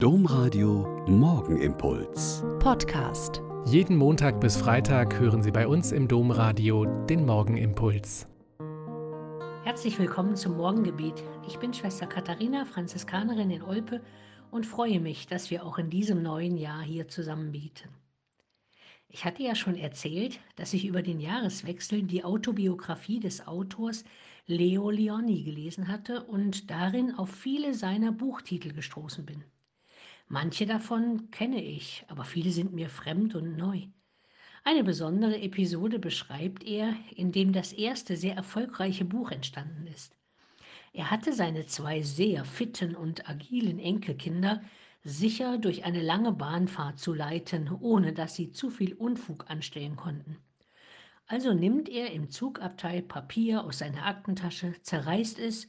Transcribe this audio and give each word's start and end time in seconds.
Domradio 0.00 1.04
Morgenimpuls. 1.08 2.44
Podcast. 2.60 3.42
Jeden 3.66 3.96
Montag 3.96 4.40
bis 4.40 4.56
Freitag 4.56 5.18
hören 5.18 5.42
Sie 5.42 5.50
bei 5.50 5.66
uns 5.66 5.90
im 5.90 6.06
Domradio 6.06 6.84
den 7.06 7.26
Morgenimpuls. 7.26 8.28
Herzlich 9.64 9.98
willkommen 9.98 10.36
zum 10.36 10.56
Morgengebet. 10.56 11.24
Ich 11.48 11.58
bin 11.58 11.74
Schwester 11.74 12.06
Katharina, 12.06 12.64
Franziskanerin 12.64 13.50
in 13.50 13.60
Olpe 13.60 14.00
und 14.52 14.66
freue 14.66 15.00
mich, 15.00 15.26
dass 15.26 15.50
wir 15.50 15.66
auch 15.66 15.78
in 15.78 15.90
diesem 15.90 16.22
neuen 16.22 16.56
Jahr 16.58 16.82
hier 16.82 17.08
zusammen 17.08 17.50
beten. 17.50 17.88
Ich 19.08 19.24
hatte 19.24 19.42
ja 19.42 19.56
schon 19.56 19.74
erzählt, 19.74 20.38
dass 20.54 20.74
ich 20.74 20.86
über 20.86 21.02
den 21.02 21.18
Jahreswechsel 21.18 22.04
die 22.04 22.22
Autobiografie 22.22 23.18
des 23.18 23.48
Autors 23.48 24.04
Leo 24.46 24.90
Leoni 24.90 25.42
gelesen 25.42 25.88
hatte 25.88 26.22
und 26.22 26.70
darin 26.70 27.16
auf 27.16 27.30
viele 27.30 27.74
seiner 27.74 28.12
Buchtitel 28.12 28.72
gestoßen 28.72 29.26
bin. 29.26 29.42
Manche 30.30 30.66
davon 30.66 31.30
kenne 31.30 31.62
ich, 31.62 32.04
aber 32.08 32.24
viele 32.24 32.50
sind 32.50 32.74
mir 32.74 32.90
fremd 32.90 33.34
und 33.34 33.56
neu. 33.56 33.86
Eine 34.62 34.84
besondere 34.84 35.40
Episode 35.40 35.98
beschreibt 35.98 36.64
er, 36.64 36.94
in 37.16 37.32
dem 37.32 37.54
das 37.54 37.72
erste 37.72 38.14
sehr 38.14 38.36
erfolgreiche 38.36 39.06
Buch 39.06 39.30
entstanden 39.30 39.86
ist. 39.86 40.14
Er 40.92 41.10
hatte 41.10 41.32
seine 41.32 41.64
zwei 41.64 42.02
sehr 42.02 42.44
fitten 42.44 42.94
und 42.94 43.26
agilen 43.28 43.78
Enkelkinder 43.78 44.62
sicher 45.02 45.56
durch 45.56 45.84
eine 45.84 46.02
lange 46.02 46.32
Bahnfahrt 46.32 46.98
zu 46.98 47.14
leiten, 47.14 47.70
ohne 47.80 48.12
dass 48.12 48.34
sie 48.34 48.50
zu 48.50 48.68
viel 48.68 48.92
Unfug 48.92 49.48
anstellen 49.48 49.96
konnten. 49.96 50.36
Also 51.26 51.54
nimmt 51.54 51.88
er 51.88 52.12
im 52.12 52.28
Zugabteil 52.28 53.00
Papier 53.00 53.64
aus 53.64 53.78
seiner 53.78 54.04
Aktentasche, 54.04 54.74
zerreißt 54.82 55.38
es 55.38 55.68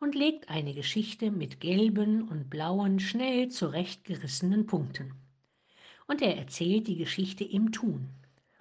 und 0.00 0.14
legt 0.14 0.48
eine 0.48 0.74
Geschichte 0.74 1.30
mit 1.30 1.60
gelben 1.60 2.28
und 2.28 2.50
blauen, 2.50 3.00
schnell 3.00 3.48
zurechtgerissenen 3.48 4.66
Punkten. 4.66 5.14
Und 6.06 6.22
er 6.22 6.36
erzählt 6.36 6.86
die 6.86 6.96
Geschichte 6.96 7.44
im 7.44 7.72
Tun. 7.72 8.08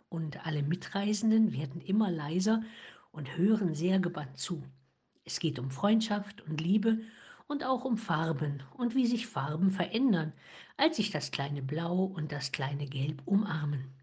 Und 0.09 0.45
alle 0.45 0.63
Mitreisenden 0.63 1.53
werden 1.53 1.81
immer 1.81 2.11
leiser 2.11 2.63
und 3.11 3.37
hören 3.37 3.75
sehr 3.75 3.99
gebannt 3.99 4.37
zu. 4.37 4.63
Es 5.25 5.39
geht 5.39 5.59
um 5.59 5.69
Freundschaft 5.69 6.41
und 6.41 6.61
Liebe 6.61 6.99
und 7.47 7.63
auch 7.63 7.85
um 7.85 7.97
Farben 7.97 8.63
und 8.75 8.95
wie 8.95 9.05
sich 9.05 9.27
Farben 9.27 9.71
verändern, 9.71 10.33
als 10.75 10.97
sich 10.97 11.11
das 11.11 11.31
kleine 11.31 11.61
Blau 11.61 12.03
und 12.03 12.31
das 12.31 12.51
kleine 12.51 12.87
Gelb 12.87 13.21
umarmen. 13.25 13.93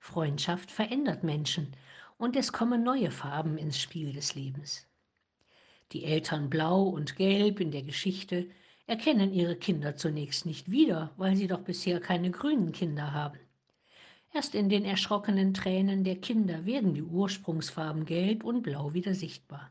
Freundschaft 0.00 0.70
verändert 0.70 1.22
Menschen 1.24 1.76
und 2.16 2.36
es 2.36 2.52
kommen 2.52 2.82
neue 2.82 3.10
Farben 3.10 3.58
ins 3.58 3.78
Spiel 3.78 4.12
des 4.12 4.34
Lebens. 4.34 4.87
Die 5.92 6.04
Eltern 6.04 6.50
Blau 6.50 6.82
und 6.82 7.16
Gelb 7.16 7.60
in 7.60 7.70
der 7.70 7.82
Geschichte 7.82 8.50
erkennen 8.86 9.32
ihre 9.32 9.56
Kinder 9.56 9.96
zunächst 9.96 10.44
nicht 10.44 10.70
wieder, 10.70 11.12
weil 11.16 11.34
sie 11.34 11.46
doch 11.46 11.60
bisher 11.60 11.98
keine 12.00 12.30
grünen 12.30 12.72
Kinder 12.72 13.12
haben. 13.12 13.38
Erst 14.34 14.54
in 14.54 14.68
den 14.68 14.84
erschrockenen 14.84 15.54
Tränen 15.54 16.04
der 16.04 16.16
Kinder 16.16 16.66
werden 16.66 16.92
die 16.92 17.02
Ursprungsfarben 17.02 18.04
Gelb 18.04 18.44
und 18.44 18.62
Blau 18.62 18.92
wieder 18.92 19.14
sichtbar. 19.14 19.70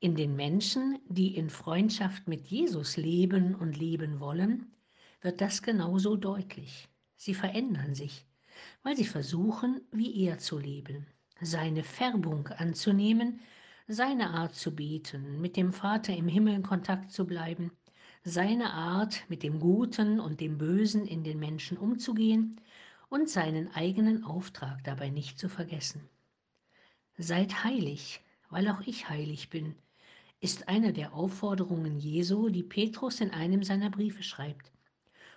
In 0.00 0.16
den 0.16 0.36
Menschen, 0.36 0.98
die 1.08 1.36
in 1.36 1.48
Freundschaft 1.48 2.28
mit 2.28 2.46
Jesus 2.48 2.96
leben 2.96 3.54
und 3.54 3.78
leben 3.78 4.20
wollen, 4.20 4.72
wird 5.22 5.40
das 5.40 5.62
genauso 5.62 6.16
deutlich. 6.16 6.88
Sie 7.16 7.34
verändern 7.34 7.94
sich, 7.94 8.26
weil 8.82 8.96
sie 8.96 9.04
versuchen, 9.04 9.80
wie 9.92 10.24
er 10.24 10.38
zu 10.38 10.58
leben, 10.58 11.06
seine 11.40 11.84
Färbung 11.84 12.48
anzunehmen 12.48 13.40
seine 13.88 14.30
Art 14.30 14.54
zu 14.54 14.74
beten, 14.74 15.40
mit 15.40 15.56
dem 15.56 15.72
Vater 15.72 16.14
im 16.14 16.28
Himmel 16.28 16.54
in 16.54 16.62
Kontakt 16.62 17.10
zu 17.10 17.26
bleiben, 17.26 17.72
seine 18.22 18.72
Art, 18.72 19.24
mit 19.28 19.42
dem 19.42 19.58
Guten 19.58 20.20
und 20.20 20.40
dem 20.40 20.58
Bösen 20.58 21.06
in 21.06 21.24
den 21.24 21.40
Menschen 21.40 21.76
umzugehen 21.76 22.60
und 23.08 23.28
seinen 23.28 23.74
eigenen 23.74 24.24
Auftrag 24.24 24.84
dabei 24.84 25.10
nicht 25.10 25.38
zu 25.38 25.48
vergessen. 25.48 26.08
Seid 27.18 27.64
heilig, 27.64 28.20
weil 28.48 28.68
auch 28.68 28.80
ich 28.82 29.08
heilig 29.08 29.50
bin, 29.50 29.74
ist 30.40 30.68
eine 30.68 30.92
der 30.92 31.14
Aufforderungen 31.14 31.98
Jesu, 31.98 32.48
die 32.48 32.62
Petrus 32.62 33.20
in 33.20 33.30
einem 33.30 33.64
seiner 33.64 33.90
Briefe 33.90 34.22
schreibt. 34.22 34.70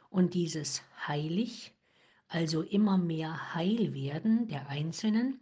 Und 0.09 0.34
dieses 0.34 0.84
heilig, 1.07 1.73
also 2.28 2.61
immer 2.61 2.97
mehr 2.97 3.55
Heilwerden 3.55 4.47
der 4.47 4.67
Einzelnen, 4.69 5.39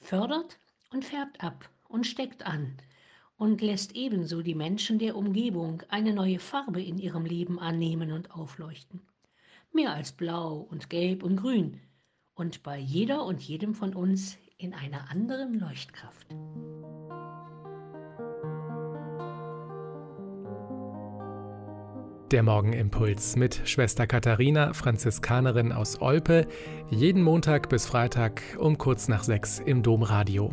fördert 0.00 0.58
und 0.90 1.04
färbt 1.04 1.42
ab 1.42 1.70
und 1.90 2.06
steckt 2.06 2.46
an 2.46 2.76
und 3.36 3.60
lässt 3.60 3.96
ebenso 3.96 4.42
die 4.42 4.54
Menschen 4.54 4.98
der 4.98 5.16
Umgebung 5.16 5.82
eine 5.88 6.14
neue 6.14 6.38
Farbe 6.38 6.82
in 6.82 6.98
ihrem 6.98 7.24
Leben 7.24 7.58
annehmen 7.58 8.12
und 8.12 8.30
aufleuchten. 8.30 9.00
Mehr 9.72 9.92
als 9.92 10.12
blau 10.12 10.66
und 10.70 10.88
gelb 10.90 11.22
und 11.22 11.36
grün 11.36 11.80
und 12.34 12.62
bei 12.62 12.78
jeder 12.78 13.24
und 13.24 13.40
jedem 13.40 13.74
von 13.74 13.94
uns 13.94 14.38
in 14.56 14.74
einer 14.74 15.10
anderen 15.10 15.58
Leuchtkraft. 15.58 16.26
Der 22.30 22.44
Morgenimpuls 22.44 23.34
mit 23.34 23.62
Schwester 23.64 24.06
Katharina, 24.06 24.72
Franziskanerin 24.72 25.72
aus 25.72 26.00
Olpe, 26.00 26.46
jeden 26.88 27.22
Montag 27.22 27.68
bis 27.68 27.86
Freitag 27.86 28.42
um 28.58 28.78
kurz 28.78 29.08
nach 29.08 29.24
sechs 29.24 29.58
im 29.58 29.82
Domradio. 29.82 30.52